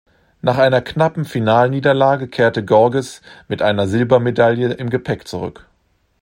Nach 0.41 0.57
einer 0.57 0.81
knappen 0.81 1.25
Finalniederlage 1.25 2.27
kehrte 2.27 2.65
Gorges 2.65 3.21
mit 3.47 3.61
einer 3.61 3.87
Silbermedaille 3.87 4.73
im 4.73 4.89
Gepäck 4.89 5.27
zurück. 5.27 5.67